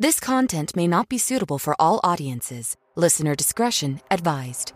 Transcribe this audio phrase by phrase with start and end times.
[0.00, 2.76] This content may not be suitable for all audiences.
[2.96, 4.72] Listener discretion advised.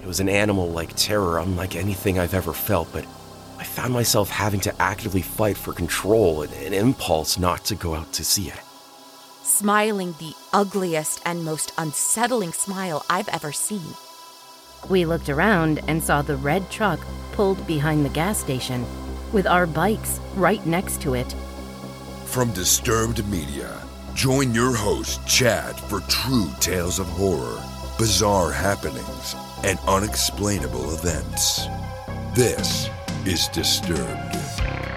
[0.00, 3.04] It was an animal like terror, unlike anything I've ever felt, but
[3.58, 7.94] I found myself having to actively fight for control and an impulse not to go
[7.94, 8.58] out to see it.
[9.42, 13.94] Smiling the ugliest and most unsettling smile I've ever seen.
[14.88, 16.98] We looked around and saw the red truck
[17.32, 18.86] pulled behind the gas station,
[19.34, 21.34] with our bikes right next to it.
[22.24, 23.81] From Disturbed Media,
[24.14, 27.62] join your host, Chad, for true tales of horror,
[27.98, 31.66] bizarre happenings, and unexplainable events.
[32.34, 32.88] This
[33.24, 34.91] is Disturbed.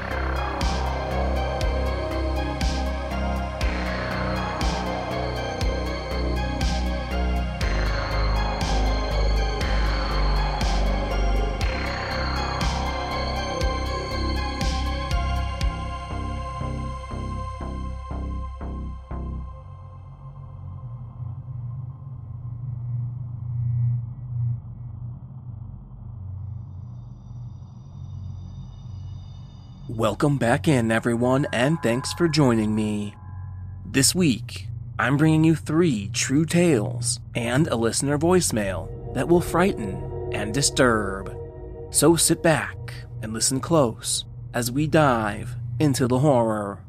[30.06, 33.16] Welcome back in, everyone, and thanks for joining me.
[33.84, 34.68] This week,
[35.00, 41.36] I'm bringing you three true tales and a listener voicemail that will frighten and disturb.
[41.90, 42.78] So sit back
[43.24, 46.84] and listen close as we dive into the horror.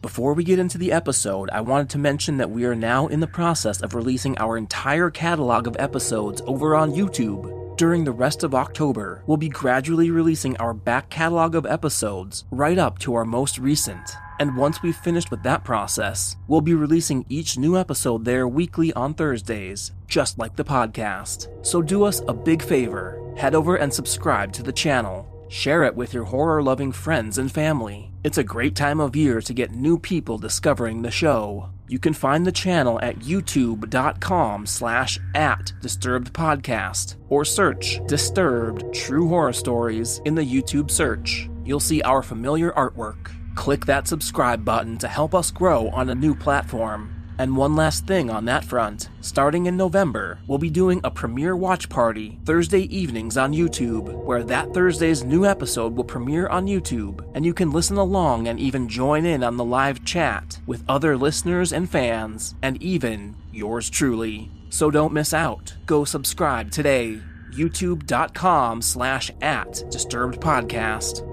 [0.00, 3.20] Before we get into the episode, I wanted to mention that we are now in
[3.20, 8.44] the process of releasing our entire catalog of episodes over on YouTube during the rest
[8.44, 13.24] of October, we'll be gradually releasing our back catalog of episodes right up to our
[13.24, 14.16] most recent.
[14.38, 18.92] And once we've finished with that process, we'll be releasing each new episode there weekly
[18.92, 21.48] on Thursdays, just like the podcast.
[21.66, 25.28] So do us a big favor head over and subscribe to the channel.
[25.48, 28.12] Share it with your horror loving friends and family.
[28.22, 31.70] It's a great time of year to get new people discovering the show.
[31.86, 39.28] You can find the channel at youtube.com slash at disturbed podcast or search Disturbed True
[39.28, 41.48] Horror Stories in the YouTube search.
[41.64, 43.32] You'll see our familiar artwork.
[43.54, 47.23] Click that subscribe button to help us grow on a new platform.
[47.38, 49.08] And one last thing on that front.
[49.20, 54.44] Starting in November, we'll be doing a premiere watch party Thursday evenings on YouTube, where
[54.44, 58.88] that Thursday's new episode will premiere on YouTube, and you can listen along and even
[58.88, 64.50] join in on the live chat with other listeners and fans, and even yours truly.
[64.70, 65.74] So don't miss out.
[65.86, 67.20] Go subscribe today.
[67.52, 71.28] youtube.com slash at disturbed podcast.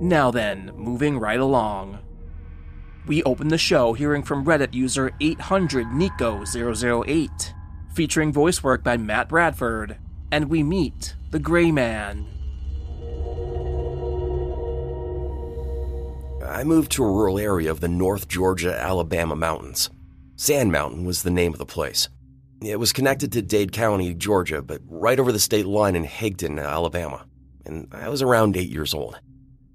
[0.00, 1.98] Now then, moving right along.
[3.06, 7.52] We open the show hearing from Reddit user 800Nico008,
[7.92, 9.98] featuring voice work by Matt Bradford,
[10.32, 12.26] and we meet the Gray Man.
[16.46, 19.90] I moved to a rural area of the North Georgia Alabama mountains.
[20.36, 22.08] Sand Mountain was the name of the place.
[22.62, 26.58] It was connected to Dade County, Georgia, but right over the state line in Higdon,
[26.58, 27.26] Alabama.
[27.66, 29.20] And I was around eight years old.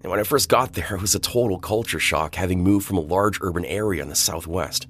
[0.02, 2.98] And when I first got there, it was a total culture shock having moved from
[2.98, 4.88] a large urban area in the southwest.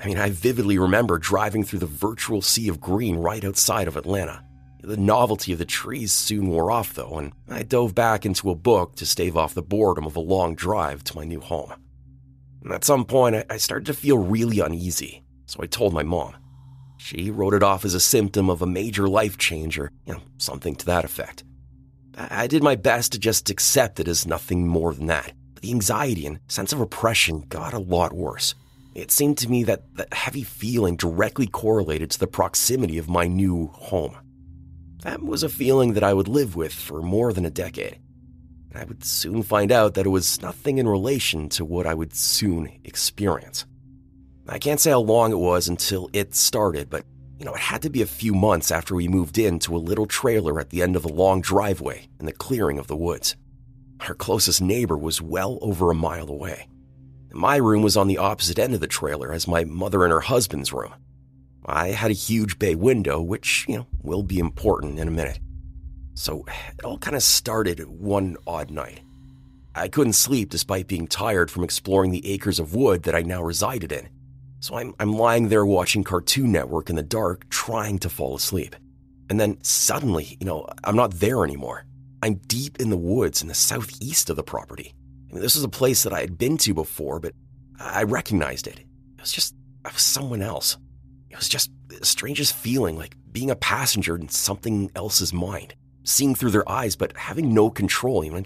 [0.00, 3.96] I mean, I vividly remember driving through the virtual sea of green right outside of
[3.96, 4.44] Atlanta.
[4.82, 8.54] The novelty of the trees soon wore off, though, and I dove back into a
[8.54, 11.72] book to stave off the boredom of a long drive to my new home.
[12.62, 16.36] And at some point, I started to feel really uneasy, so I told my mom.
[16.96, 20.20] She wrote it off as a symptom of a major life change or, you know,
[20.36, 21.44] something to that effect.
[22.18, 25.32] I did my best to just accept it as nothing more than that.
[25.54, 28.54] But the anxiety and sense of oppression got a lot worse.
[28.94, 33.28] It seemed to me that that heavy feeling directly correlated to the proximity of my
[33.28, 34.16] new home.
[35.02, 38.00] That was a feeling that I would live with for more than a decade.
[38.74, 42.14] I would soon find out that it was nothing in relation to what I would
[42.14, 43.64] soon experience.
[44.48, 47.04] I can't say how long it was until it started, but
[47.38, 50.06] you know, it had to be a few months after we moved into a little
[50.06, 53.36] trailer at the end of the long driveway in the clearing of the woods.
[54.00, 56.68] Our closest neighbor was well over a mile away.
[57.32, 60.20] My room was on the opposite end of the trailer as my mother and her
[60.20, 60.94] husband's room.
[61.64, 65.38] I had a huge bay window, which, you know, will be important in a minute.
[66.14, 66.44] So
[66.76, 69.00] it all kind of started one odd night.
[69.74, 73.42] I couldn't sleep despite being tired from exploring the acres of wood that I now
[73.42, 74.08] resided in.
[74.60, 78.74] So I'm, I'm lying there watching Cartoon Network in the dark, trying to fall asleep.
[79.30, 81.84] And then suddenly, you know, I'm not there anymore.
[82.22, 84.94] I'm deep in the woods in the southeast of the property.
[85.30, 87.34] I mean, this was a place that I had been to before, but
[87.78, 88.80] I recognized it.
[88.80, 90.76] It was just, I was someone else.
[91.30, 96.34] It was just the strangest feeling, like being a passenger in something else's mind, seeing
[96.34, 98.42] through their eyes, but having no control, you know,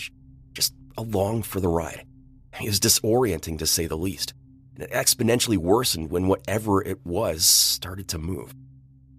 [0.53, 2.05] just along for the ride.
[2.61, 4.35] It was disorienting to say the least.
[4.75, 8.55] And it exponentially worsened when whatever it was started to move.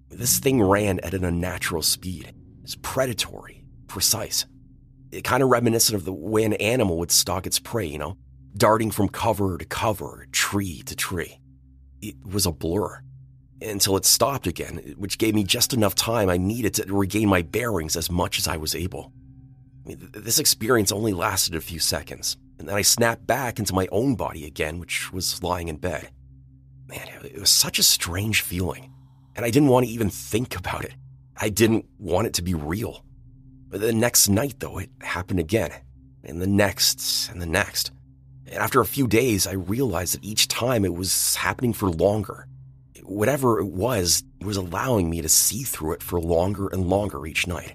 [0.09, 2.27] This thing ran at an unnatural speed.
[2.27, 4.45] It was predatory, precise.
[5.11, 8.17] It kind of reminiscent of the way an animal would stalk its prey, you know,
[8.55, 11.39] darting from cover to cover, tree to tree.
[12.01, 13.01] It was a blur
[13.61, 17.41] until it stopped again, which gave me just enough time I needed to regain my
[17.41, 19.13] bearings as much as I was able.
[19.85, 24.15] This experience only lasted a few seconds, and then I snapped back into my own
[24.15, 26.09] body again, which was lying in bed.
[26.87, 28.93] Man, it was such a strange feeling
[29.35, 30.93] and I didn't want to even think about it.
[31.37, 33.03] I didn't want it to be real.
[33.69, 35.71] But the next night, though, it happened again,
[36.23, 37.91] and the next, and the next.
[38.45, 42.47] And after a few days, I realized that each time it was happening for longer.
[43.01, 47.25] Whatever it was, it was allowing me to see through it for longer and longer
[47.25, 47.73] each night.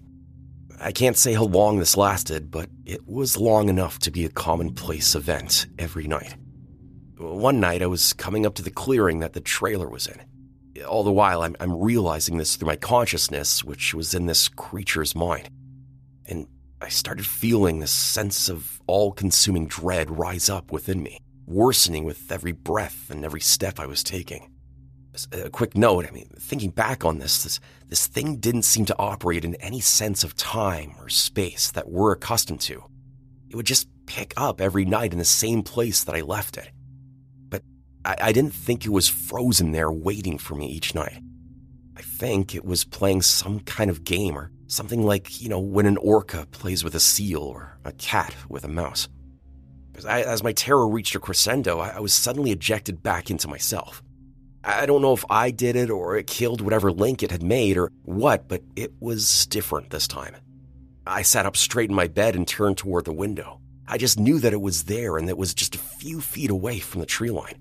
[0.81, 4.31] I can't say how long this lasted, but it was long enough to be a
[4.31, 6.37] commonplace event every night.
[7.17, 10.21] One night, I was coming up to the clearing that the trailer was in
[10.85, 15.15] all the while, I'm, I'm realizing this through my consciousness, which was in this creature's
[15.15, 15.49] mind.
[16.27, 16.47] And
[16.81, 22.31] I started feeling this sense of all consuming dread rise up within me, worsening with
[22.31, 24.53] every breath and every step I was taking.
[25.33, 28.99] A quick note I mean, thinking back on this, this, this thing didn't seem to
[28.99, 32.85] operate in any sense of time or space that we're accustomed to.
[33.49, 36.71] It would just pick up every night in the same place that I left it.
[38.05, 41.21] I, I didn't think it was frozen there waiting for me each night.
[41.97, 45.87] I think it was playing some kind of game or something like, you know, when
[45.87, 49.09] an orca plays with a seal or a cat with a mouse.
[49.95, 53.49] As, I, as my terror reached a crescendo, I, I was suddenly ejected back into
[53.49, 54.03] myself.
[54.69, 57.79] I don't know if I did it or it killed whatever link it had made
[57.79, 60.37] or what, but it was different this time.
[61.07, 63.61] I sat up straight in my bed and turned toward the window.
[63.87, 66.51] I just knew that it was there and that it was just a few feet
[66.51, 67.55] away from the tree line.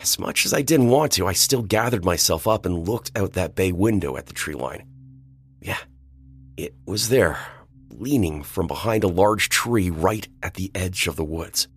[0.00, 3.32] As much as I didn't want to, I still gathered myself up and looked out
[3.32, 4.84] that bay window at the tree line.
[5.62, 5.78] Yeah,
[6.58, 7.38] it was there,
[7.90, 11.68] leaning from behind a large tree right at the edge of the woods.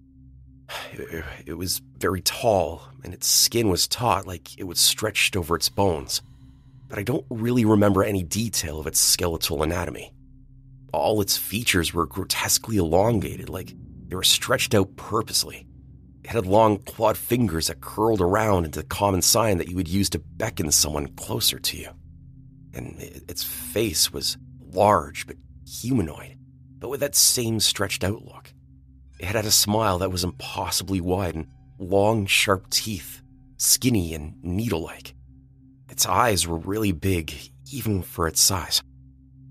[0.94, 5.56] It, it was very tall, and its skin was taut like it was stretched over
[5.56, 6.22] its bones.
[6.88, 10.14] But I don't really remember any detail of its skeletal anatomy.
[10.94, 13.74] All its features were grotesquely elongated, like
[14.08, 15.66] they were stretched out purposely.
[16.24, 19.88] It had long clawed fingers that curled around into the common sign that you would
[19.88, 21.90] use to beckon someone closer to you.
[22.74, 24.38] And its face was
[24.74, 26.38] large but humanoid,
[26.78, 28.54] but with that same stretched out look.
[29.22, 31.46] It had a smile that was impossibly wide and
[31.78, 33.22] long, sharp teeth,
[33.58, 35.14] skinny and needle like.
[35.90, 37.32] Its eyes were really big,
[37.72, 38.82] even for its size.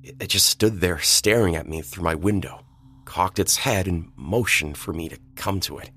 [0.02, 2.64] It just stood there staring at me through my window,
[3.05, 5.93] cocked its head, and motioned for me to come to it.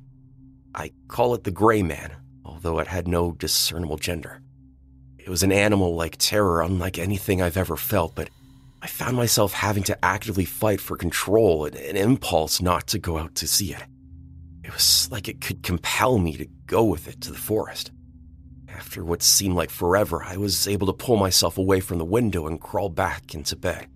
[0.75, 2.11] I call it the gray man,
[2.45, 4.43] although it had no discernible gender.
[5.17, 8.29] It was an animal like terror, unlike anything I've ever felt, but
[8.83, 13.17] I found myself having to actively fight for control and an impulse not to go
[13.17, 13.81] out to see it.
[14.61, 17.91] It was like it could compel me to go with it to the forest.
[18.67, 22.45] After what seemed like forever, I was able to pull myself away from the window
[22.45, 23.87] and crawl back into bed.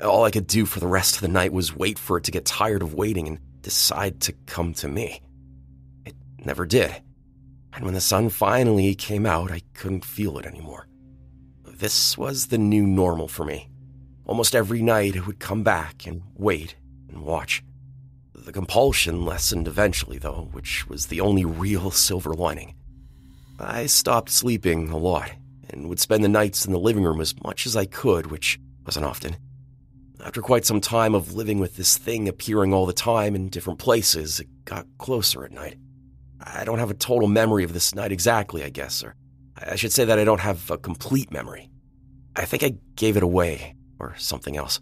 [0.00, 2.30] All I could do for the rest of the night was wait for it to
[2.30, 5.22] get tired of waiting and decide to come to me.
[6.06, 7.02] It never did.
[7.72, 10.86] And when the sun finally came out, I couldn't feel it anymore.
[11.64, 13.70] This was the new normal for me.
[14.26, 16.76] Almost every night, it would come back and wait
[17.08, 17.62] and watch.
[18.34, 22.74] The compulsion lessened eventually, though, which was the only real silver lining.
[23.58, 25.30] I stopped sleeping a lot
[25.70, 28.58] and would spend the nights in the living room as much as I could, which
[28.84, 29.36] wasn't often.
[30.24, 33.78] After quite some time of living with this thing appearing all the time in different
[33.78, 35.76] places, it got closer at night.
[36.40, 39.14] I don't have a total memory of this night exactly, I guess, or
[39.56, 41.70] I should say that I don't have a complete memory.
[42.36, 44.80] I think I gave it away, or something else.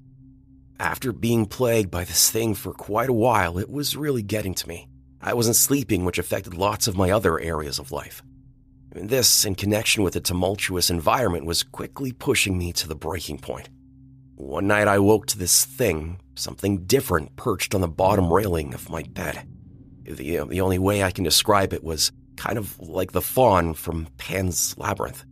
[0.78, 4.68] After being plagued by this thing for quite a while, it was really getting to
[4.68, 4.88] me.
[5.20, 8.22] I wasn't sleeping, which affected lots of my other areas of life.
[8.94, 13.38] And this, in connection with the tumultuous environment, was quickly pushing me to the breaking
[13.38, 13.68] point.
[14.34, 18.90] One night I woke to this thing, something different, perched on the bottom railing of
[18.90, 19.46] my bed.
[20.02, 23.74] The, uh, the only way I can describe it was kind of like the faun
[23.74, 25.24] from Pan's Labyrinth.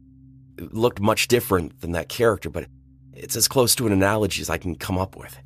[0.58, 2.66] It looked much different than that character, but
[3.14, 5.38] it's as close to an analogy as I can come up with.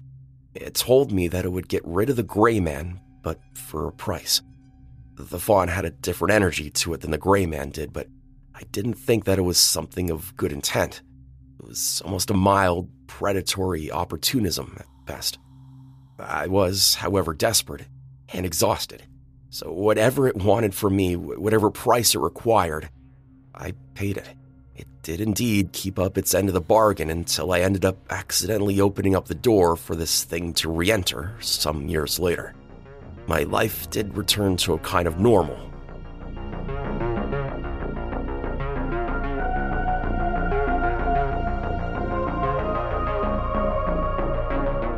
[0.54, 3.92] It told me that it would get rid of the gray man, but for a
[3.92, 4.42] price.
[5.16, 8.09] The faun had a different energy to it than the gray man did, but
[8.54, 11.02] I didn't think that it was something of good intent.
[11.61, 15.38] It was almost a mild, predatory opportunism at best.
[16.18, 17.87] I was, however, desperate
[18.33, 19.02] and exhausted.
[19.50, 22.90] So, whatever it wanted from me, whatever price it required,
[23.54, 24.28] I paid it.
[24.76, 28.81] It did indeed keep up its end of the bargain until I ended up accidentally
[28.81, 32.54] opening up the door for this thing to re enter some years later.
[33.28, 35.57] My life did return to a kind of normal.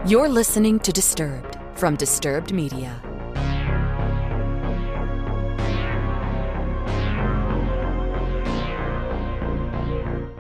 [0.07, 3.03] You're listening to Disturbed from Disturbed Media.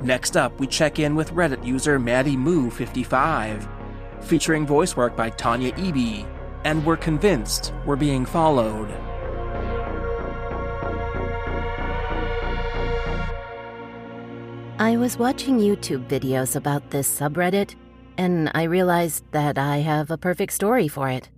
[0.06, 3.68] Next up, we check in with Reddit user Maddie Moo55,
[4.22, 6.24] featuring voice work by Tanya Eby,
[6.62, 8.88] and we're convinced we're being followed.
[14.78, 17.74] I was watching YouTube videos about this subreddit,
[18.16, 21.28] and I realized that I have a perfect story for it.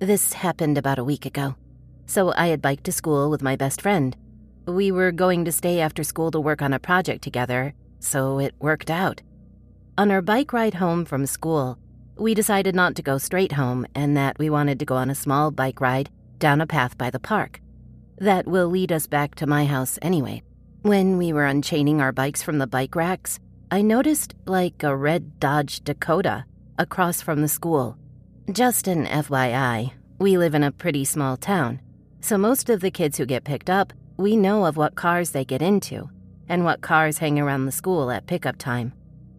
[0.00, 1.56] This happened about a week ago.
[2.04, 4.14] So I had biked to school with my best friend.
[4.66, 8.54] We were going to stay after school to work on a project together, so it
[8.58, 9.22] worked out.
[9.96, 11.78] On our bike ride home from school,
[12.16, 15.14] we decided not to go straight home and that we wanted to go on a
[15.14, 17.60] small bike ride down a path by the park.
[18.18, 20.42] That will lead us back to my house anyway.
[20.82, 23.38] When we were unchaining our bikes from the bike racks,
[23.70, 26.44] I noticed like a red Dodge Dakota
[26.78, 27.96] across from the school.
[28.50, 31.80] Just an FYI, we live in a pretty small town,
[32.20, 35.44] so most of the kids who get picked up, we know of what cars they
[35.44, 36.08] get into
[36.48, 38.92] and what cars hang around the school at pickup time,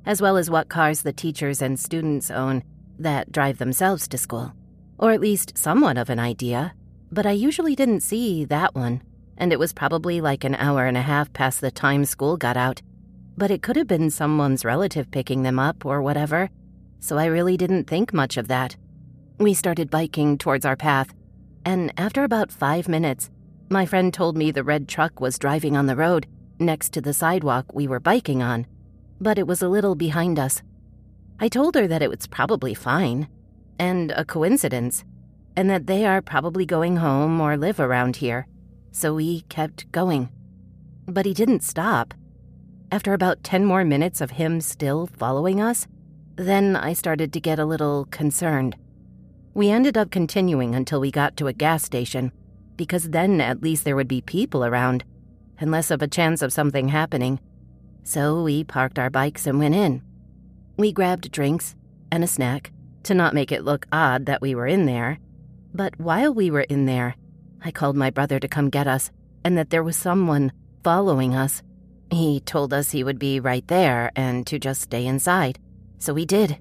[0.06, 2.64] as well as what cars the teachers and students own
[3.00, 4.54] that drive themselves to school.
[4.98, 6.74] Or at least somewhat of an idea,
[7.12, 9.02] but I usually didn't see that one,
[9.38, 12.58] and it was probably like an hour and a half past the time school got
[12.58, 12.82] out.
[13.38, 16.50] But it could have been someone's relative picking them up or whatever,
[17.00, 18.76] so I really didn't think much of that.
[19.40, 21.14] We started biking towards our path,
[21.66, 23.30] and after about five minutes,
[23.70, 26.28] my friend told me the red truck was driving on the road
[26.60, 28.68] next to the sidewalk we were biking on,
[29.20, 30.62] but it was a little behind us.
[31.40, 33.28] I told her that it was probably fine,
[33.78, 35.04] and a coincidence,
[35.56, 38.48] and that they are probably going home or live around here,
[38.92, 40.30] so we kept going.
[41.06, 42.14] But he didn't stop.
[42.92, 45.88] After about 10 more minutes of him still following us,
[46.36, 48.76] then I started to get a little concerned.
[49.54, 52.32] We ended up continuing until we got to a gas station,
[52.78, 55.04] because then at least there would be people around
[55.60, 57.40] and less of a chance of something happening.
[58.04, 60.02] So we parked our bikes and went in.
[60.78, 61.76] We grabbed drinks
[62.12, 62.72] and a snack
[63.04, 65.20] to not make it look odd that we were in there.
[65.74, 67.16] But while we were in there,
[67.64, 69.12] I called my brother to come get us
[69.44, 70.52] and that there was someone
[70.84, 71.62] following us.
[72.12, 75.60] He told us he would be right there and to just stay inside.
[76.00, 76.58] So we did.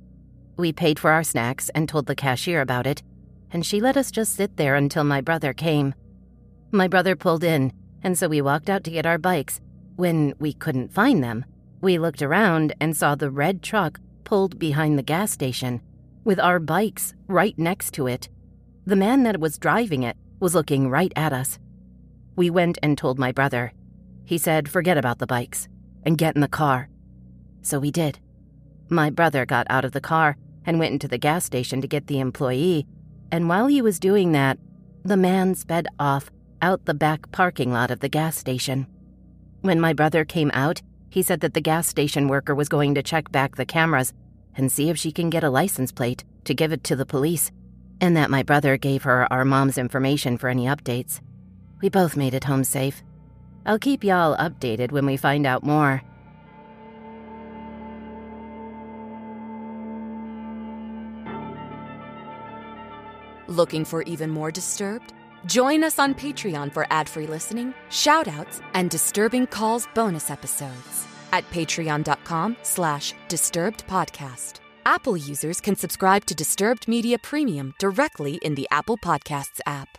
[0.57, 3.03] We paid for our snacks and told the cashier about it,
[3.51, 5.95] and she let us just sit there until my brother came.
[6.73, 9.61] My brother pulled in and so we walked out to get our bikes.
[9.97, 11.45] When we couldn't find them,
[11.81, 15.81] we looked around and saw the red truck pulled behind the gas station,
[16.25, 18.29] with our bikes right next to it.
[18.87, 21.59] The man that was driving it was looking right at us.
[22.37, 23.73] We went and told my brother.
[24.25, 25.69] He said, forget about the bikes
[26.05, 26.89] and get in the car.
[27.63, 28.19] So we did.
[28.89, 32.07] My brother got out of the car and went into the gas station to get
[32.07, 32.87] the employee,
[33.33, 34.59] and while he was doing that,
[35.05, 36.31] the man sped off
[36.63, 38.87] out the back parking lot of the gas station.
[39.61, 43.03] When my brother came out, he said that the gas station worker was going to
[43.03, 44.13] check back the cameras
[44.57, 47.51] and see if she can get a license plate to give it to the police,
[48.01, 51.21] and that my brother gave her our mom's information for any updates.
[51.81, 53.03] We both made it home safe.
[53.65, 56.03] I'll keep y'all updated when we find out more.
[63.47, 65.13] Looking for even more Disturbed?
[65.47, 72.57] Join us on Patreon for ad-free listening, shoutouts, and disturbing calls bonus episodes at patreon.com
[72.63, 74.61] slash disturbed podcast.
[74.85, 79.99] Apple users can subscribe to Disturbed Media Premium directly in the Apple Podcasts app.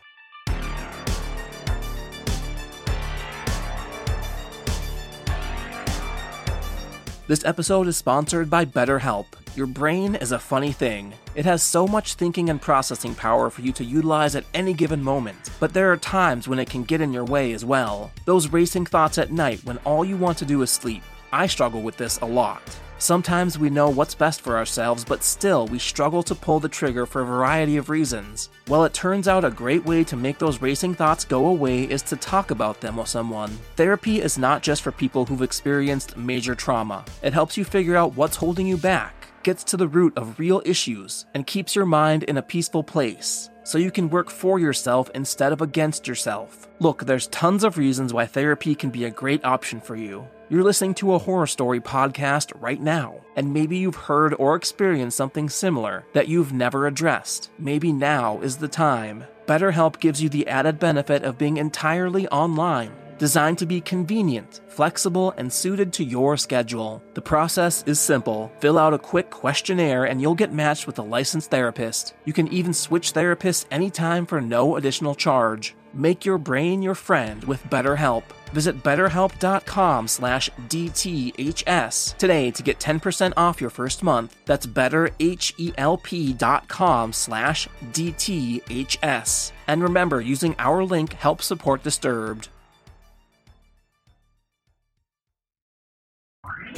[7.28, 9.26] This episode is sponsored by BetterHelp.
[9.56, 11.12] Your brain is a funny thing.
[11.34, 15.04] It has so much thinking and processing power for you to utilize at any given
[15.04, 18.12] moment, but there are times when it can get in your way as well.
[18.26, 21.02] Those racing thoughts at night when all you want to do is sleep.
[21.34, 22.62] I struggle with this a lot.
[23.02, 27.06] Sometimes we know what's best for ourselves, but still we struggle to pull the trigger
[27.06, 28.50] for a variety of reasons.
[28.68, 32.02] Well, it turns out a great way to make those racing thoughts go away is
[32.04, 33.58] to talk about them with someone.
[33.78, 38.18] Therapy is not just for people who've experienced major trauma, it helps you figure out
[38.18, 42.24] what's holding you back, gets to the root of real issues, and keeps your mind
[42.24, 46.68] in a peaceful place so you can work for yourself instead of against yourself.
[46.80, 50.28] Look, there's tons of reasons why therapy can be a great option for you.
[50.52, 55.16] You're listening to a horror story podcast right now, and maybe you've heard or experienced
[55.16, 57.52] something similar that you've never addressed.
[57.60, 59.26] Maybe now is the time.
[59.46, 65.34] BetterHelp gives you the added benefit of being entirely online designed to be convenient, flexible,
[65.38, 67.04] and suited to your schedule.
[67.14, 68.52] The process is simple.
[68.60, 72.16] Fill out a quick questionnaire and you'll get matched with a licensed therapist.
[72.26, 75.76] You can even switch therapists anytime for no additional charge.
[75.94, 78.24] Make your brain your friend with BetterHelp.
[78.54, 84.36] Visit betterhelp.com slash DTHS today to get 10% off your first month.
[84.46, 89.52] That's betterhelp.com slash DTHS.
[89.68, 92.50] And remember, using our link helps support Disturbed.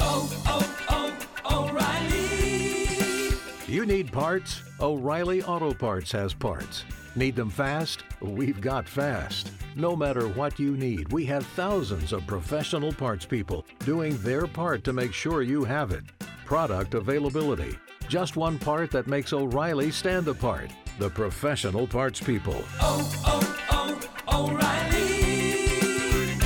[0.00, 3.36] Oh, oh, oh, O'Reilly!
[3.66, 4.60] You need parts?
[4.80, 6.84] O'Reilly Auto Parts has parts.
[7.14, 8.04] Need them fast?
[8.20, 9.50] We've got fast.
[9.76, 14.82] No matter what you need, we have thousands of professional parts people doing their part
[14.84, 16.04] to make sure you have it.
[16.46, 17.76] Product availability.
[18.08, 20.70] Just one part that makes O'Reilly stand apart.
[20.98, 22.62] The professional parts people.
[22.80, 26.38] oh, oh, oh, O'Reilly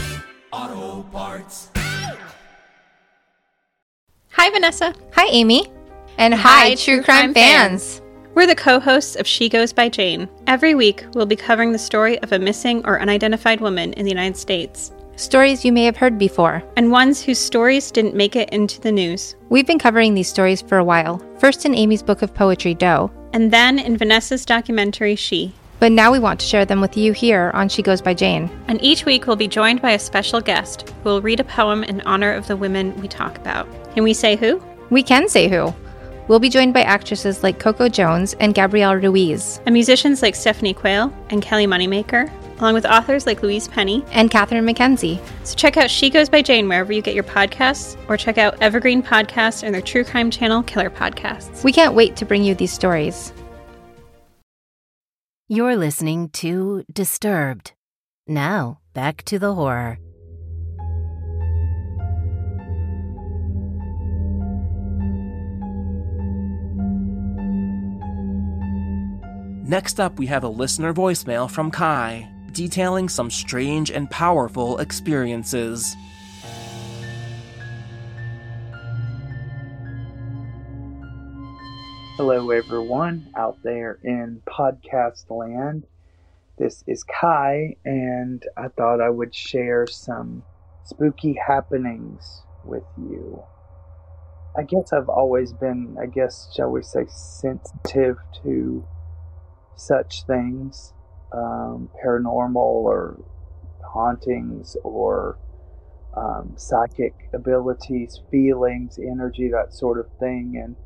[0.52, 1.70] Auto Parts.
[4.32, 4.92] Hi, Vanessa.
[5.14, 5.68] Hi, Amy.
[6.18, 8.00] And hi, hi, True Crime, fans.
[8.37, 10.28] We're the co hosts of She Goes by Jane.
[10.47, 14.11] Every week, we'll be covering the story of a missing or unidentified woman in the
[14.11, 14.93] United States.
[15.16, 18.92] Stories you may have heard before, and ones whose stories didn't make it into the
[18.92, 19.37] news.
[19.49, 23.11] We've been covering these stories for a while, first in Amy's book of poetry, Doe,
[23.33, 25.55] and then in Vanessa's documentary, She.
[25.81, 28.51] But now we want to share them with you here on She Goes by Jane.
[28.68, 31.85] And each week we'll be joined by a special guest who will read a poem
[31.85, 33.66] in honor of the women we talk about.
[33.94, 34.62] Can we say who?
[34.90, 35.75] We can say who.
[36.28, 40.74] We'll be joined by actresses like Coco Jones and Gabrielle Ruiz, and musicians like Stephanie
[40.74, 45.20] Quayle and Kelly Moneymaker, along with authors like Louise Penny and Catherine McKenzie.
[45.44, 48.60] So check out She Goes by Jane wherever you get your podcasts, or check out
[48.60, 51.62] Evergreen Podcasts and their true crime channel, Killer Podcasts.
[51.62, 53.32] We can't wait to bring you these stories.
[55.48, 57.72] You're listening to Disturbed.
[58.26, 60.00] Now, back to the horror.
[69.68, 75.96] Next up, we have a listener voicemail from Kai, detailing some strange and powerful experiences.
[82.14, 85.85] Hello, everyone out there in podcast land.
[86.59, 90.44] This is Kai, and I thought I would share some
[90.85, 93.42] spooky happenings with you.
[94.57, 98.87] I guess I've always been, I guess, shall we say, sensitive to
[99.76, 100.92] such things,
[101.32, 103.18] um, paranormal or
[103.92, 105.38] hauntings or
[106.16, 110.60] um, psychic abilities, feelings, energy, that sort of thing.
[110.62, 110.76] And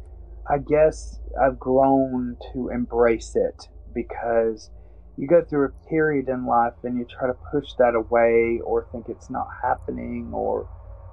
[0.48, 4.70] I guess I've grown to embrace it because
[5.16, 8.88] you go through a period in life and you try to push that away or
[8.90, 10.66] think it's not happening or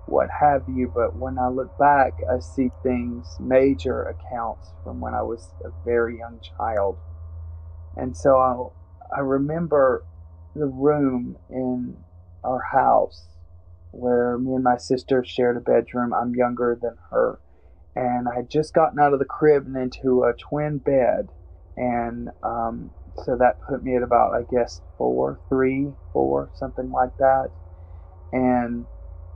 [0.07, 0.91] what have you.
[0.93, 5.69] But when I look back, I see things, major accounts from when I was a
[5.85, 6.97] very young child
[7.97, 10.05] and so I, I remember
[10.55, 11.97] the room in
[12.43, 13.27] our house
[13.91, 16.13] where me and my sister shared a bedroom.
[16.13, 17.39] I'm younger than her.
[17.95, 21.29] And I had just gotten out of the crib and into a twin bed.
[21.75, 22.91] And um,
[23.25, 27.49] so that put me at about, I guess, four, three, four, something like that.
[28.31, 28.85] And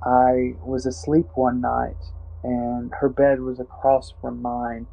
[0.03, 1.97] I was asleep one night,
[2.43, 4.87] and her bed was across from mine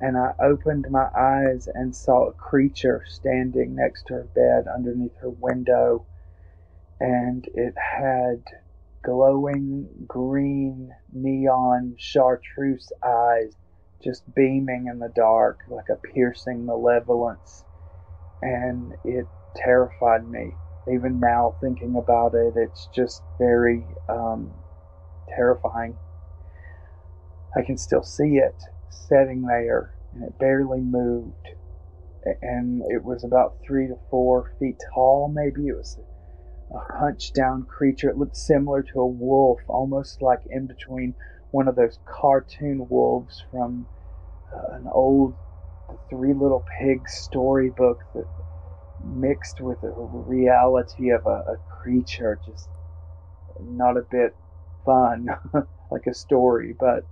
[0.00, 5.16] and I opened my eyes and saw a creature standing next to her bed underneath
[5.20, 6.06] her window,
[6.98, 8.42] and it had
[9.04, 13.56] glowing green neon chartreuse eyes
[14.02, 17.64] just beaming in the dark like a piercing malevolence.
[18.42, 20.56] And it terrified me.
[20.88, 24.50] Even now thinking about it it's just very um,
[25.36, 25.98] terrifying.
[27.54, 31.48] I can still see it sitting there and it barely moved.
[32.42, 35.68] And it was about three to four feet tall, maybe.
[35.68, 35.98] It was
[36.72, 38.10] a hunched down creature.
[38.10, 41.14] It looked similar to a wolf, almost like in between
[41.50, 43.86] one of those cartoon wolves from
[44.54, 45.36] uh, an old
[46.08, 48.28] Three Little Pigs storybook that
[49.02, 52.68] mixed with the reality of a, a creature, just
[53.60, 54.36] not a bit
[54.84, 55.26] fun,
[55.90, 57.06] like a story, but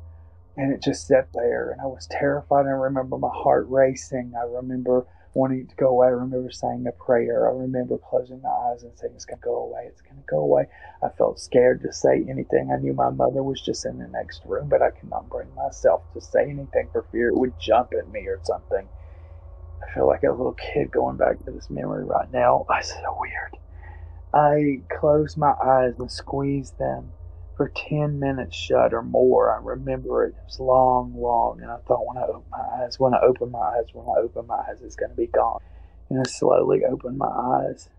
[0.58, 2.66] and it just sat there and I was terrified.
[2.66, 4.32] I remember my heart racing.
[4.36, 6.08] I remember wanting it to go away.
[6.08, 7.48] I remember saying a prayer.
[7.48, 9.84] I remember closing my eyes and saying, It's going to go away.
[9.86, 10.66] It's going to go away.
[11.00, 12.72] I felt scared to say anything.
[12.72, 15.54] I knew my mother was just in the next room, but I could not bring
[15.54, 18.88] myself to say anything for fear it would jump at me or something.
[19.80, 22.66] I feel like a little kid going back to this memory right now.
[22.70, 23.56] It's so weird.
[24.34, 27.12] I closed my eyes and squeezed them
[27.58, 29.54] for 10 minutes shut or more.
[29.54, 30.30] I remember it.
[30.30, 31.60] It was long, long.
[31.62, 34.20] And I thought when I open my eyes, when I open my eyes, when I
[34.22, 35.60] open my eyes, it's going to be gone.
[36.10, 37.90] And I slowly opened my eyes.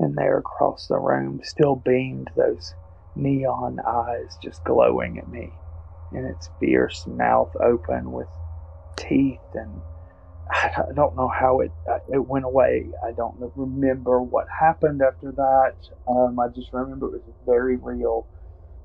[0.00, 2.74] And there across the room still beamed those
[3.16, 5.60] neon eyes just glowing at me.
[6.12, 8.30] And its fierce mouth open with
[8.96, 9.82] teeth and
[10.50, 11.72] I don't know how it
[12.08, 12.92] it went away.
[13.06, 15.74] I don't remember what happened after that.
[16.08, 18.28] Um, I just remember it was very real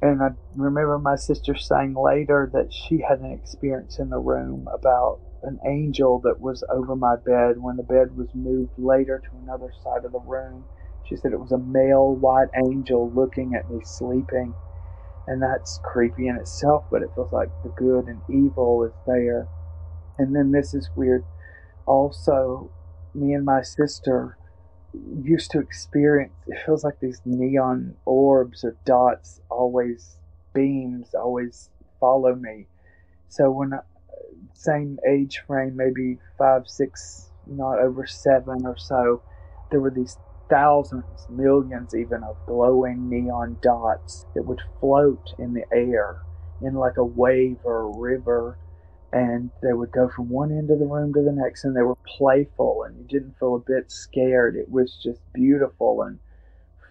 [0.02, 4.68] and I remember my sister saying later that she had an experience in the room
[4.74, 9.38] about an angel that was over my bed when the bed was moved later to
[9.38, 10.66] another side of the room.
[11.04, 14.56] She said it was a male white angel looking at me sleeping.
[15.28, 19.50] And that's creepy in itself, but it feels like the good and evil is there.
[20.18, 21.26] And then this is weird.
[21.86, 22.72] Also,
[23.14, 24.38] me and my sister
[25.24, 30.18] used to experience it feels like these neon orbs or dots always
[30.54, 32.68] beams always follow me.
[33.30, 33.80] So when I,
[34.54, 39.22] same age frame maybe five six not over seven or so
[39.72, 40.18] there were these
[40.50, 46.18] thousands millions even of glowing neon dots that would float in the air
[46.62, 48.58] in like a wave or a river
[49.14, 51.82] and they would go from one end of the room to the next and they
[51.82, 54.56] were playful and you didn't feel a bit scared.
[54.56, 56.20] It was just beautiful and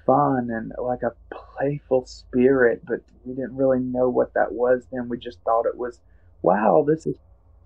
[0.06, 1.12] fun and like a
[1.58, 5.08] playful spirit but we didn't really know what that was then.
[5.08, 6.00] We just thought it was
[6.42, 7.16] wow this is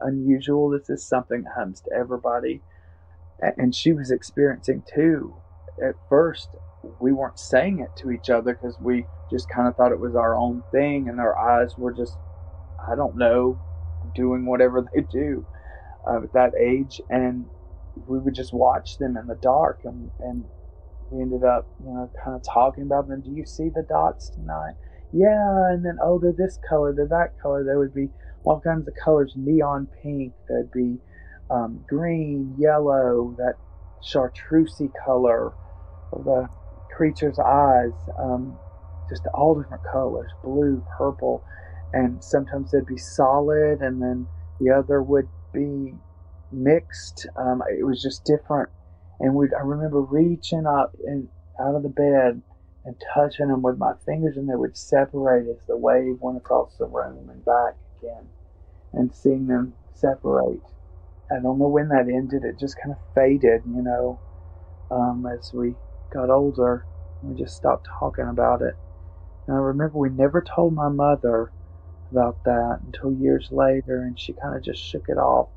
[0.01, 0.71] unusual.
[0.71, 2.63] This is something that happens to everybody.
[3.59, 5.43] And she was experiencing too.
[5.83, 6.57] At first
[7.01, 10.17] we weren't saying it to each other because we just kind of thought it was
[10.17, 12.19] our own thing and our eyes were just
[12.89, 13.61] i don't know
[14.15, 15.47] doing whatever they do
[16.09, 17.47] uh, at that age, and
[18.07, 20.45] we would just watch them in the dark, and and
[21.11, 23.21] we ended up, you know, kind of talking about them.
[23.21, 24.75] Do you see the dots tonight?
[25.13, 27.65] Yeah, and then oh, they're this color, they're that color.
[27.65, 28.09] There would be
[28.45, 30.33] all kinds of colors, neon pink.
[30.49, 30.99] There'd be
[31.51, 33.55] um, green, yellow, that
[34.03, 35.53] chartreuse color
[36.13, 36.49] of the
[36.97, 37.93] creature's eyes.
[38.19, 38.57] Um,
[39.11, 41.43] just all different colors, blue, purple
[41.93, 44.27] and sometimes they'd be solid and then
[44.59, 45.95] the other would be
[46.53, 47.27] mixed.
[47.37, 48.71] Um, it was just different.
[49.19, 51.29] And we I remember reaching up and
[51.61, 52.43] out of the bed
[52.85, 56.77] and touching them with my fingers, and they would separate as the wave went across
[56.79, 58.29] the room and back again,
[58.95, 60.63] and seeing them separate.
[61.31, 62.45] I don't know when that ended.
[62.45, 64.21] It just kind of faded, you know,
[64.91, 65.75] um, as we
[66.13, 66.87] got older.
[67.23, 68.75] We just stopped talking about it.
[69.47, 71.53] And I remember we never told my mother
[72.11, 75.51] about that until years later, and she kind of just shook it off.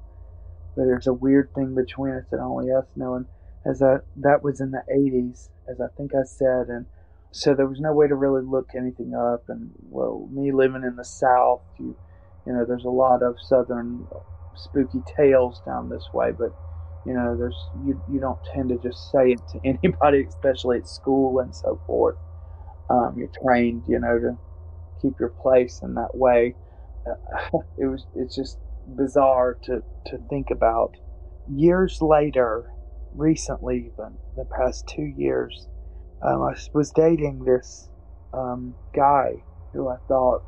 [0.75, 3.27] But there's a weird thing between us that only us know, and
[3.65, 6.87] as that that was in the 80s, as I think I said, and
[7.31, 9.45] so there was no way to really look anything up.
[9.49, 11.97] And well, me living in the South, you
[12.45, 14.07] you know, there's a lot of Southern
[14.55, 16.51] spooky tales down this way, but
[17.05, 20.87] you know, there's you you don't tend to just say it to anybody, especially at
[20.87, 22.17] school and so forth.
[22.89, 24.37] Um, you're trained, you know, to
[25.03, 26.55] keep your place in that way.
[27.05, 28.57] Uh, it was it's just
[28.95, 30.95] bizarre to to think about.
[31.49, 32.71] Years later,
[33.13, 35.67] recently, even the past two years,
[36.21, 37.89] um, I was dating this
[38.33, 40.43] um, guy who I thought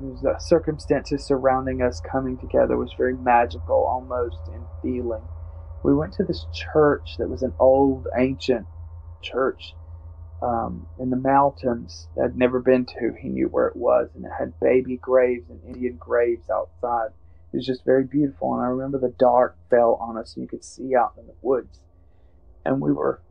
[0.00, 5.22] the circumstances surrounding us coming together was very magical, almost in feeling.
[5.82, 8.66] We went to this church that was an old, ancient
[9.22, 9.74] church
[10.42, 13.14] um, in the mountains that I'd never been to.
[13.20, 17.10] He knew where it was, and it had baby graves and Indian graves outside.
[17.52, 20.48] It was just very beautiful, and I remember the dark fell on us, and you
[20.48, 21.78] could see out in the woods.
[22.64, 23.22] And we were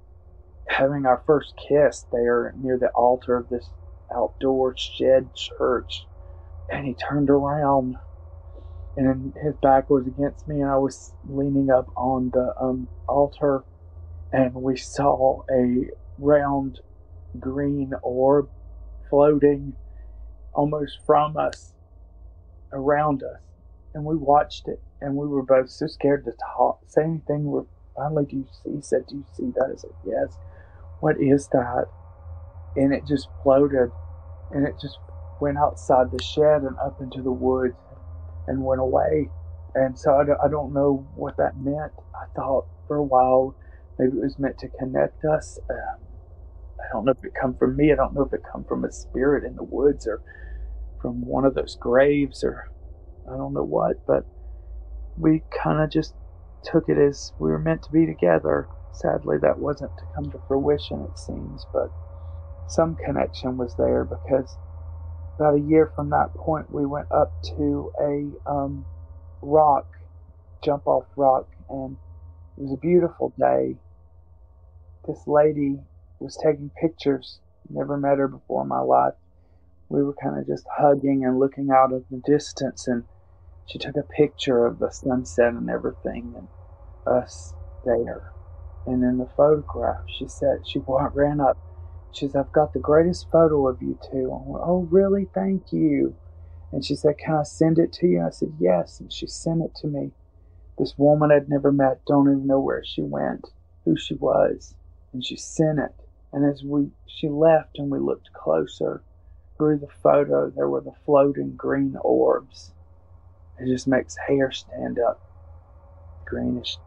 [0.67, 3.69] having our first kiss there near the altar of this
[4.15, 6.05] outdoor shed church.
[6.71, 7.97] And he turned around
[8.95, 13.63] and his back was against me, and I was leaning up on the um, altar,
[14.31, 16.79] and we saw a round
[17.39, 18.49] green orb
[19.09, 19.73] floating
[20.53, 21.73] almost from us
[22.71, 23.41] around us,
[23.93, 27.45] and we watched it, and we were both so scared to talk, say anything.
[27.45, 27.63] We're
[27.95, 28.75] finally, do you see?
[28.75, 29.71] He said, do you see that?
[29.71, 30.37] I said, yes.
[30.99, 31.85] What is that?
[32.75, 33.91] And it just floated,
[34.51, 34.97] and it just
[35.39, 37.75] went outside the shed and up into the woods
[38.47, 39.29] and went away.
[39.75, 41.93] And so I don't, I don't know what that meant.
[42.15, 43.55] I thought for a while
[43.97, 45.59] maybe it was meant to connect us.
[45.69, 46.12] Um,
[46.93, 47.93] don't know if it come from me.
[47.93, 50.21] I don't know if it come from a spirit in the woods or
[51.01, 52.65] from one of those graves or
[53.31, 53.97] I don't know what.
[54.07, 54.25] But
[55.17, 56.15] we kind of just
[56.65, 58.69] took it as we were meant to be together.
[58.93, 61.89] Sadly, that wasn't to come to fruition, it seems, but
[62.67, 64.57] some connection was there because
[65.39, 68.87] about a year from that point, we went up to a um,
[69.41, 69.85] rock,
[70.65, 71.97] jump off rock, and
[72.57, 73.77] it was a beautiful day.
[75.07, 75.77] This lady
[76.23, 77.39] was taking pictures.
[77.69, 79.13] Never met her before in my life.
[79.89, 83.05] We were kind of just hugging and looking out of the distance, and
[83.67, 86.49] she took a picture of the sunset and everything, and
[87.05, 87.53] us
[87.85, 88.31] there.
[88.85, 90.79] And in the photograph, she said she
[91.13, 91.57] ran up
[92.13, 94.31] she said, I've got the greatest photo of you two.
[94.31, 95.29] I went, Oh, really?
[95.33, 96.15] Thank you.
[96.71, 98.23] And she said, Can I send it to you?
[98.25, 98.99] I said, Yes.
[98.99, 100.11] And she sent it to me.
[100.77, 103.49] This woman I'd never met, don't even know where she went,
[103.85, 104.75] who she was.
[105.13, 106.02] And she sent it.
[106.33, 109.03] And as we she left and we looked closer
[109.55, 112.73] through the photo, there were the floating green orbs.
[113.59, 115.21] It just makes hair stand up.
[116.25, 116.79] Greenish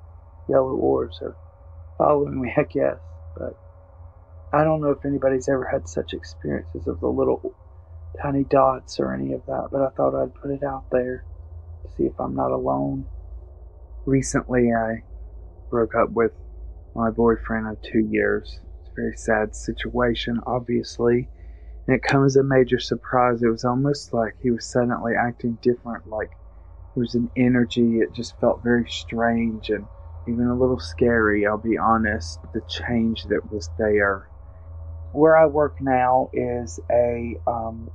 [0.49, 1.37] yellow orbs are
[1.97, 2.99] following me, I guess.
[3.37, 3.57] But
[4.53, 7.55] I don't know if anybody's ever had such experiences of the little
[8.21, 11.25] tiny dots or any of that, but I thought I'd put it out there
[11.83, 13.07] to see if I'm not alone.
[14.07, 15.05] Recently, I
[15.71, 16.33] broke up with
[16.95, 18.59] my boyfriend of two years.
[18.97, 21.29] Very sad situation, obviously,
[21.87, 23.43] and it comes as a major surprise.
[23.43, 26.31] It was almost like he was suddenly acting different, like
[26.97, 27.99] it was an energy.
[28.01, 29.87] It just felt very strange and
[30.27, 34.31] even a little scary, I'll be honest, the change that was there
[35.13, 37.91] where I work now is a um,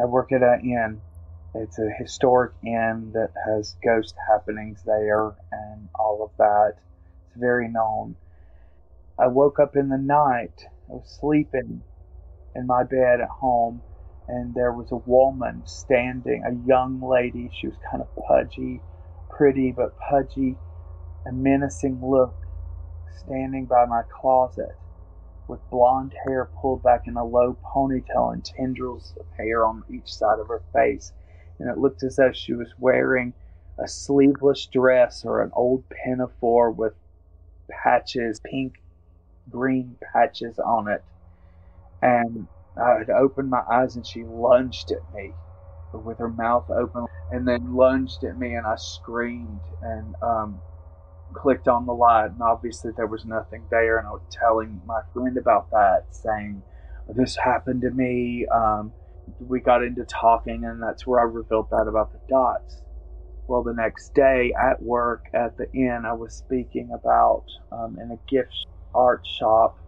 [0.00, 1.02] I work at an inn.
[1.54, 6.74] It's a historic inn that has ghost happenings there and all of that.
[7.28, 8.16] It's very known.
[9.18, 10.66] I woke up in the night.
[10.90, 11.82] I was sleeping
[12.54, 13.82] in my bed at home,
[14.28, 17.50] and there was a woman standing, a young lady.
[17.52, 18.82] She was kind of pudgy,
[19.30, 20.56] pretty but pudgy,
[21.26, 22.34] a menacing look,
[23.24, 24.76] standing by my closet
[25.48, 30.12] with blonde hair pulled back in a low ponytail and tendrils of hair on each
[30.12, 31.12] side of her face.
[31.58, 33.32] And it looked as though she was wearing
[33.78, 36.94] a sleeveless dress or an old pinafore with
[37.70, 38.74] patches, pink,
[39.50, 41.02] green patches on it.
[42.02, 45.32] And I had opened my eyes and she lunged at me
[45.92, 50.60] with her mouth open and then lunged at me and I screamed and um,
[51.32, 53.98] clicked on the light, and obviously there was nothing there.
[53.98, 56.62] And I was telling my friend about that, saying,
[57.08, 58.46] This happened to me.
[58.54, 58.92] Um,
[59.40, 62.82] we got into talking, and that's where I revealed that about the dots.
[63.48, 68.10] Well, the next day at work at the inn, I was speaking about um, in
[68.10, 69.78] a gift art shop.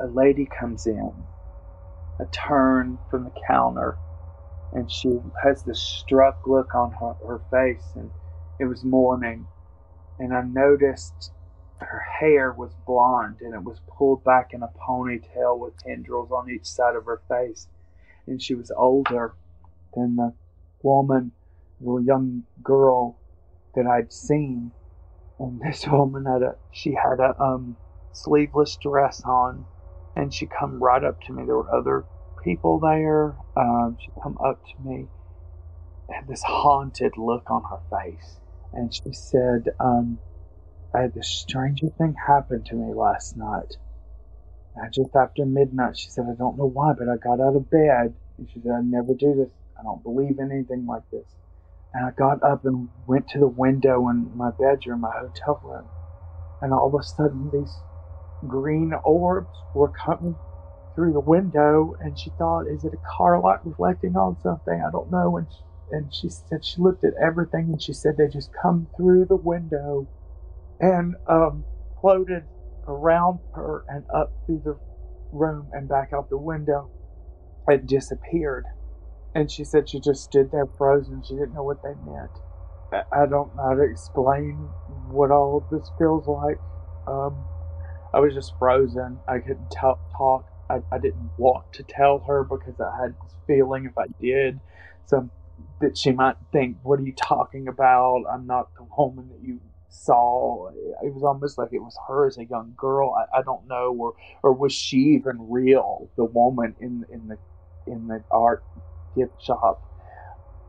[0.00, 1.28] A lady comes in,
[2.20, 4.00] a turn from the counter,
[4.72, 5.10] and she
[5.42, 8.12] has this struck look on her, her face, and
[8.60, 9.46] it was morning
[10.18, 11.32] and I noticed
[11.80, 16.50] her hair was blonde and it was pulled back in a ponytail with tendrils on
[16.50, 17.68] each side of her face.
[18.26, 19.36] And she was older
[19.94, 20.34] than the
[20.82, 21.32] woman,
[21.80, 23.20] the young girl
[23.74, 24.72] that I'd seen.
[25.38, 27.78] And this woman had a she had a um
[28.22, 29.66] sleeveless dress on
[30.16, 31.44] and she come right up to me.
[31.46, 32.06] There were other
[32.44, 33.36] people there.
[33.56, 35.08] Um, she come up to me,
[36.10, 38.40] had this haunted look on her face
[38.72, 40.20] and she said, um,
[40.94, 43.76] I had this stranger thing happen to me last night.
[44.74, 47.70] And just after midnight, she said, I don't know why, but I got out of
[47.70, 48.14] bed.
[48.38, 49.50] And she said, I never do this.
[49.78, 51.26] I don't believe in anything like this.
[51.94, 55.90] And I got up and went to the window in my bedroom, my hotel room.
[56.60, 57.82] And all of a sudden, these
[58.46, 60.36] green orbs were coming
[60.94, 61.94] through the window.
[62.00, 64.82] And she thought, is it a car light reflecting on something?
[64.86, 65.36] I don't know.
[65.36, 68.88] And she, and she said she looked at everything and she said they just come
[68.96, 70.08] through the window
[70.80, 71.64] and um,
[72.00, 72.44] floated
[72.86, 74.78] around her and up through the
[75.32, 76.90] room and back out the window
[77.66, 78.64] and disappeared.
[79.34, 81.22] And she said she just stood there frozen.
[81.26, 82.30] She didn't know what they meant.
[83.12, 84.54] I don't know how to explain
[85.10, 86.58] what all this feels like.
[87.06, 87.44] Um,
[88.18, 89.20] I was just frozen.
[89.28, 89.78] I couldn't t-
[90.16, 90.46] talk.
[90.68, 94.60] I, I didn't want to tell her because I had this feeling if I did,
[95.06, 95.30] some
[95.80, 98.24] that she might think, "What are you talking about?
[98.32, 100.70] I'm not the woman that you saw."
[101.04, 103.14] It was almost like it was her as a young girl.
[103.14, 106.10] I, I don't know, or or was she even real?
[106.16, 107.38] The woman in in the
[107.86, 108.64] in the art
[109.16, 109.80] gift shop.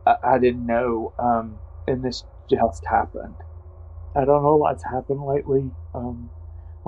[0.05, 3.37] I, I didn't know, um, and this just happened.
[4.15, 5.71] I don't know what's happened lately.
[5.95, 6.31] Um,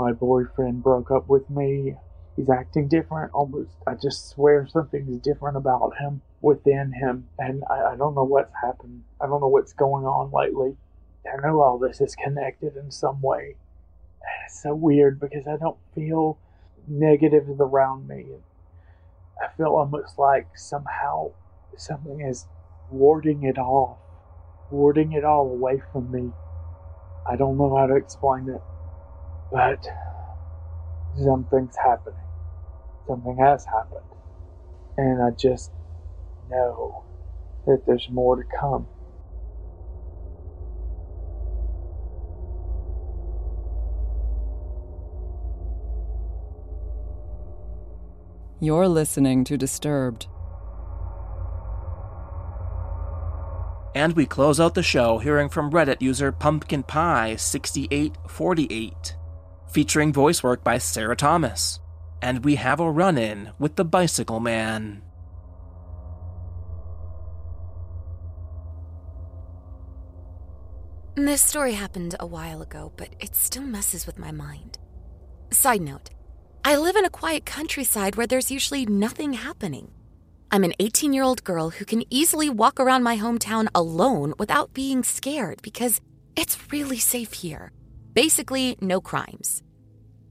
[0.01, 1.93] my boyfriend broke up with me.
[2.35, 3.31] He's acting different.
[3.33, 8.23] Almost, I just swear something's different about him within him, and I, I don't know
[8.23, 9.03] what's happened.
[9.21, 10.75] I don't know what's going on lately.
[11.31, 13.57] I know all this is connected in some way.
[14.45, 16.39] It's so weird because I don't feel
[16.87, 18.25] negative around me.
[19.39, 21.33] I feel almost like somehow
[21.77, 22.47] something is
[22.89, 23.99] warding it off,
[24.71, 26.31] warding it all away from me.
[27.29, 28.61] I don't know how to explain it,
[29.51, 29.85] but
[31.17, 32.19] something's happening.
[33.07, 34.05] Something has happened.
[34.97, 35.71] And I just
[36.49, 37.03] know
[37.65, 38.87] that there's more to come.
[48.63, 50.27] You're listening to Disturbed.
[53.95, 59.15] And we close out the show hearing from Reddit user Pumpkin Pie 6848,
[59.71, 61.79] featuring voice work by Sarah Thomas.
[62.21, 65.01] And we have a run in with the Bicycle Man.
[71.15, 74.77] This story happened a while ago, but it still messes with my mind.
[75.51, 76.09] Side note
[76.63, 79.91] I live in a quiet countryside where there's usually nothing happening.
[80.51, 84.73] I'm an 18 year old girl who can easily walk around my hometown alone without
[84.73, 86.01] being scared because
[86.35, 87.71] it's really safe here.
[88.13, 89.63] Basically, no crimes.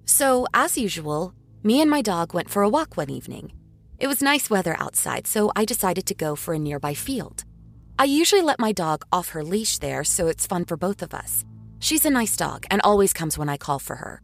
[0.05, 3.53] So, as usual, me and my dog went for a walk one evening.
[3.99, 7.45] It was nice weather outside, so I decided to go for a nearby field.
[7.99, 11.15] I usually let my dog off her leash there, so it's fun for both of
[11.15, 11.45] us.
[11.79, 14.23] She's a nice dog and always comes when I call for her.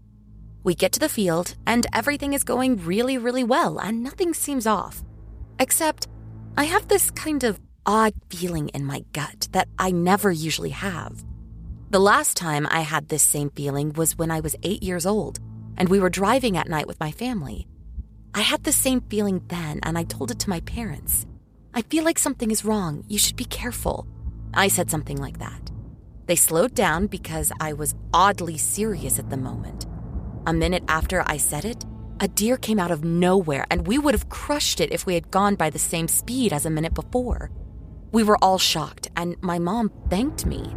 [0.65, 4.67] We get to the field, and everything is going really, really well, and nothing seems
[4.67, 5.03] off.
[5.59, 6.09] Except,
[6.57, 11.25] I have this kind of odd feeling in my gut that I never usually have.
[11.89, 15.39] The last time I had this same feeling was when I was eight years old
[15.77, 17.69] and we were driving at night with my family.
[18.35, 21.27] I had the same feeling then and I told it to my parents.
[21.75, 23.05] I feel like something is wrong.
[23.07, 24.05] You should be careful.
[24.53, 25.71] I said something like that.
[26.27, 29.87] They slowed down because I was oddly serious at the moment.
[30.45, 31.85] A minute after I said it,
[32.19, 35.31] a deer came out of nowhere, and we would have crushed it if we had
[35.31, 37.51] gone by the same speed as a minute before.
[38.11, 40.75] We were all shocked, and my mom thanked me.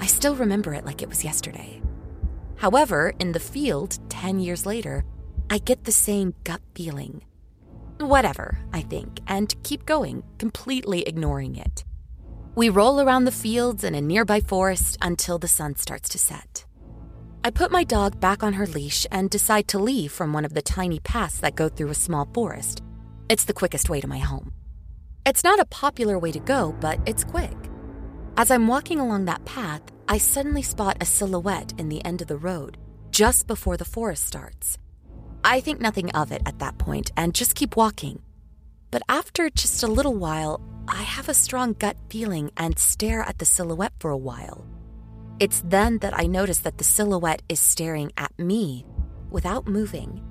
[0.00, 1.82] I still remember it like it was yesterday.
[2.56, 5.04] However, in the field, 10 years later,
[5.50, 7.22] I get the same gut feeling.
[7.98, 11.84] Whatever, I think, and keep going, completely ignoring it.
[12.54, 16.64] We roll around the fields in a nearby forest until the sun starts to set.
[17.44, 20.54] I put my dog back on her leash and decide to leave from one of
[20.54, 22.82] the tiny paths that go through a small forest.
[23.28, 24.52] It's the quickest way to my home.
[25.26, 27.69] It's not a popular way to go, but it's quick.
[28.40, 32.26] As I'm walking along that path, I suddenly spot a silhouette in the end of
[32.26, 32.78] the road,
[33.10, 34.78] just before the forest starts.
[35.44, 38.22] I think nothing of it at that point and just keep walking.
[38.90, 43.40] But after just a little while, I have a strong gut feeling and stare at
[43.40, 44.64] the silhouette for a while.
[45.38, 48.86] It's then that I notice that the silhouette is staring at me
[49.28, 50.24] without moving.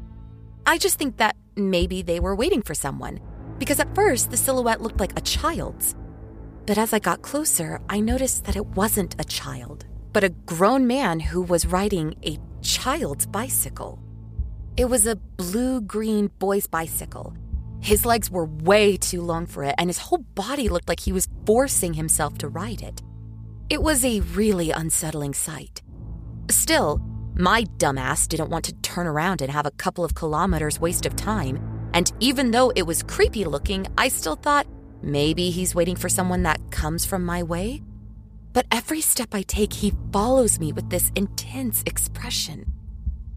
[0.66, 3.20] I just think that maybe they were waiting for someone,
[3.60, 5.94] because at first the silhouette looked like a child's.
[6.70, 10.86] But as I got closer, I noticed that it wasn't a child, but a grown
[10.86, 14.00] man who was riding a child's bicycle.
[14.78, 17.34] It was a blue green boy's bicycle.
[17.82, 21.12] His legs were way too long for it, and his whole body looked like he
[21.12, 23.02] was forcing himself to ride it.
[23.72, 25.82] It was a really unsettling sight.
[26.52, 27.02] Still,
[27.34, 31.16] my dumbass didn't want to turn around and have a couple of kilometers waste of
[31.16, 31.58] time,
[31.96, 34.68] and even though it was creepy looking, I still thought
[35.02, 37.82] maybe he's waiting for someone that comes from my way.
[38.54, 42.74] But every step I take, he follows me with this intense expression.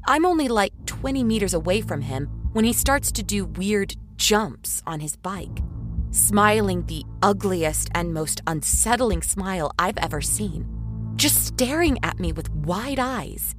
[0.06, 4.82] I'm only like 20 meters away from him when he starts to do weird jumps
[4.86, 5.62] on his bike
[6.12, 10.66] smiling the ugliest and most unsettling smile I've ever seen,
[11.16, 13.54] just staring at me with wide eyes.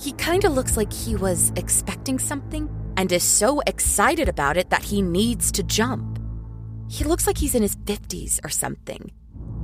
[0.00, 4.70] He kind of looks like he was expecting something and is so excited about it
[4.70, 6.18] that he needs to jump.
[6.92, 9.12] He looks like he's in his 50s or something.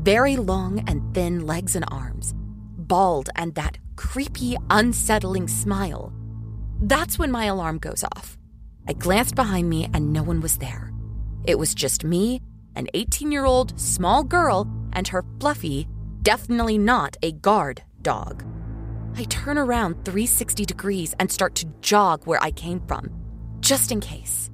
[0.02, 2.34] very long and thin legs and arms,
[2.78, 6.12] bald, and that creepy, unsettling smile.
[6.80, 8.38] That's when my alarm goes off.
[8.88, 10.90] I glanced behind me and no one was there.
[11.44, 12.40] It was just me,
[12.74, 15.86] an 18 year old small girl, and her fluffy,
[16.22, 18.44] definitely not a guard dog.
[19.16, 23.10] I turn around 360 degrees and start to jog where I came from,
[23.60, 24.47] just in case.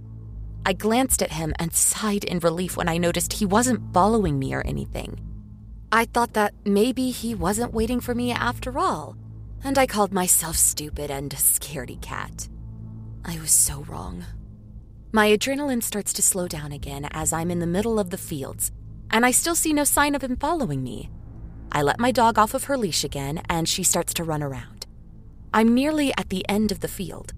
[0.67, 4.55] I glanced at him and sighed in relief when I noticed he wasn't following me
[4.55, 5.21] or anything.
[5.93, 9.17] I thought that maybe he wasn't waiting for me after all,
[9.63, 12.49] and I called myself stupid and a scaredy cat.
[13.25, 14.25] I was so wrong.
[15.13, 18.73] My adrenaline starts to slow down again as I'm in the middle of the fields,
[19.11, 21.11] and I still see no sign of him following me.
[21.71, 24.87] I let my dog off of her leash again, and she starts to run around.
[25.53, 27.33] I'm nearly at the end of the field.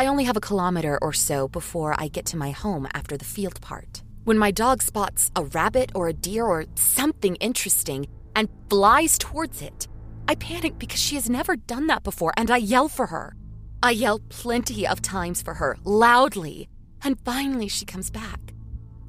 [0.00, 3.24] I only have a kilometer or so before I get to my home after the
[3.26, 4.02] field part.
[4.24, 9.60] When my dog spots a rabbit or a deer or something interesting and flies towards
[9.60, 9.88] it,
[10.26, 13.36] I panic because she has never done that before and I yell for her.
[13.82, 16.70] I yell plenty of times for her, loudly,
[17.04, 18.54] and finally she comes back.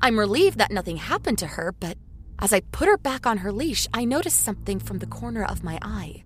[0.01, 1.97] I'm relieved that nothing happened to her, but
[2.39, 5.63] as I put her back on her leash, I notice something from the corner of
[5.63, 6.25] my eye.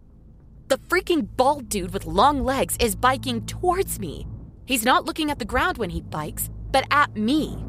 [0.70, 4.26] The freaking bald dude with long legs is biking towards me.
[4.66, 7.64] He's not looking at the ground when he bikes, but at me.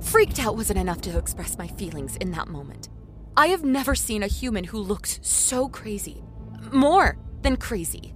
[0.00, 2.88] Freaked out wasn't enough to express my feelings in that moment.
[3.36, 6.22] I have never seen a human who looks so crazy.
[6.72, 8.14] More than crazy.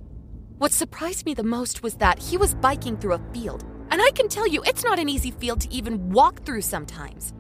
[0.57, 4.11] What surprised me the most was that he was biking through a field, and I
[4.11, 7.35] can tell you it's not an easy field to even walk through sometimes.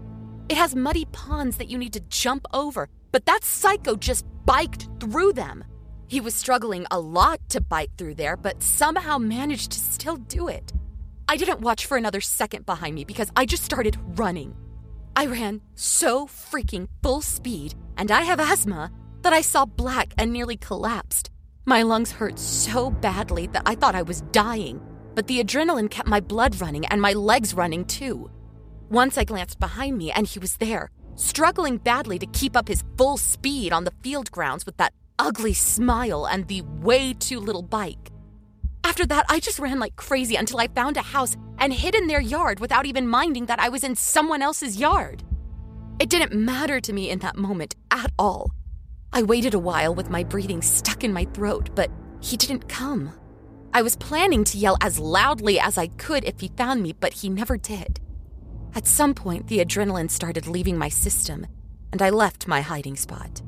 [0.49, 4.89] It has muddy ponds that you need to jump over, but that psycho just biked
[5.01, 5.65] through them.
[6.09, 10.49] He was struggling a lot to bite through there, but somehow managed to still do
[10.49, 10.73] it.
[11.29, 14.57] I didn't watch for another second behind me because I just started running.
[15.15, 18.91] I ran so freaking full speed, and I have asthma,
[19.21, 21.31] that I saw black and nearly collapsed.
[21.67, 24.81] My lungs hurt so badly that I thought I was dying,
[25.15, 28.31] but the adrenaline kept my blood running and my legs running too.
[28.89, 32.83] Once I glanced behind me and he was there, struggling badly to keep up his
[32.97, 37.63] full speed on the field grounds with that ugly smile and the way too little
[37.63, 38.11] bike.
[38.85, 42.07] After that, I just ran like crazy until I found a house and hid in
[42.07, 45.23] their yard without even minding that I was in someone else's yard.
[45.99, 48.51] It didn't matter to me in that moment at all.
[49.13, 51.91] I waited a while with my breathing stuck in my throat, but
[52.21, 53.13] he didn't come.
[53.73, 57.13] I was planning to yell as loudly as I could if he found me, but
[57.13, 58.01] he never did.
[58.75, 61.47] At some point, the adrenaline started leaving my system,
[61.93, 63.43] and I left my hiding spot.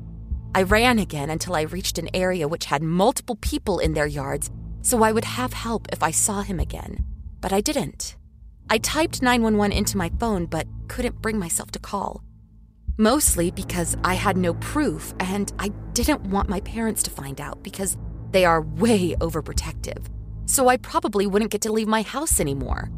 [0.53, 4.51] I ran again until I reached an area which had multiple people in their yards,
[4.81, 7.05] so I would have help if I saw him again.
[7.39, 8.17] But I didn't.
[8.69, 12.23] I typed 911 into my phone, but couldn't bring myself to call.
[12.97, 17.63] Mostly because I had no proof, and I didn't want my parents to find out
[17.63, 17.97] because
[18.31, 20.05] they are way overprotective.
[20.47, 22.91] So I probably wouldn't get to leave my house anymore.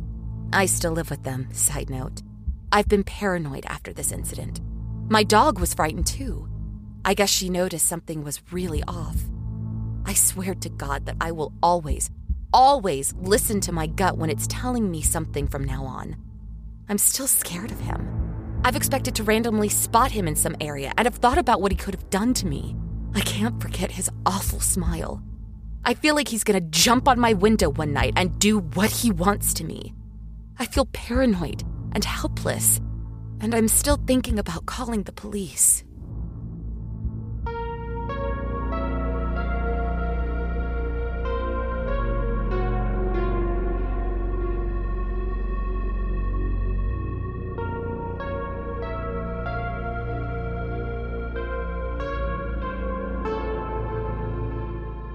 [0.52, 2.24] I still live with them, side note.
[2.72, 4.60] I've been paranoid after this incident.
[5.08, 6.48] My dog was frightened too.
[7.06, 9.18] I guess she noticed something was really off.
[10.06, 12.10] I swear to God that I will always,
[12.54, 16.16] always listen to my gut when it's telling me something from now on.
[16.88, 18.62] I'm still scared of him.
[18.64, 21.78] I've expected to randomly spot him in some area and have thought about what he
[21.78, 22.76] could have done to me.
[23.14, 25.22] I can't forget his awful smile.
[25.84, 29.12] I feel like he's gonna jump on my window one night and do what he
[29.12, 29.94] wants to me.
[30.58, 32.80] I feel paranoid and helpless,
[33.42, 35.84] and I'm still thinking about calling the police.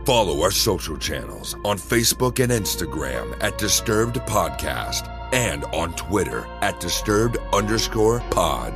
[0.09, 6.81] Follow our social channels on Facebook and Instagram at Disturbed Podcast and on Twitter at
[6.81, 8.75] disturbed underscore pod.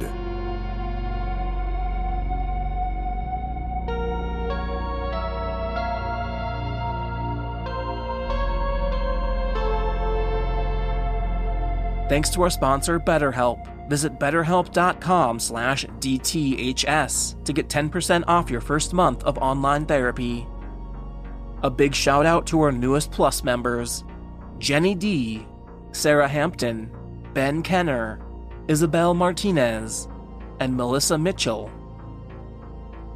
[12.10, 13.88] Thanks to our sponsor, BetterHelp.
[13.88, 20.46] Visit betterhelp.com slash DTHS to get 10% off your first month of online therapy.
[21.62, 24.04] A big shout out to our newest Plus members
[24.58, 25.46] Jenny D,
[25.92, 26.90] Sarah Hampton,
[27.34, 28.20] Ben Kenner,
[28.68, 30.08] Isabel Martinez,
[30.60, 31.70] and Melissa Mitchell.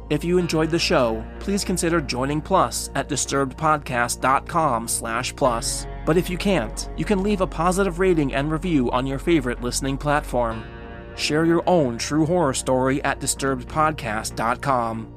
[0.09, 5.85] If you enjoyed the show, please consider joining Plus at disturbedpodcast.com slash plus.
[6.05, 9.61] But if you can't, you can leave a positive rating and review on your favorite
[9.61, 10.63] listening platform.
[11.17, 15.16] share your own true horror story at disturbedpodcast.com.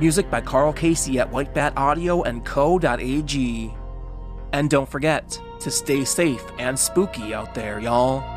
[0.00, 3.72] Music by Karl Casey at Whitebat Audio and.
[4.52, 8.33] And don't forget to stay safe and spooky out there, y'all.